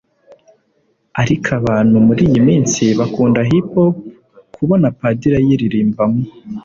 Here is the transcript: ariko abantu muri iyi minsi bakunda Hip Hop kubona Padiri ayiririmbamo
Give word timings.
ariko 1.21 1.47
abantu 1.59 1.95
muri 2.07 2.21
iyi 2.29 2.39
minsi 2.47 2.83
bakunda 2.99 3.39
Hip 3.49 3.67
Hop 3.73 3.93
kubona 4.55 4.87
Padiri 4.99 5.35
ayiririmbamo 5.39 6.21